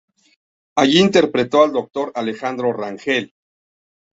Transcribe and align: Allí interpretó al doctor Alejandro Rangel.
Allí 0.75 0.97
interpretó 0.97 1.61
al 1.61 1.73
doctor 1.73 2.11
Alejandro 2.15 2.73
Rangel. 2.73 3.35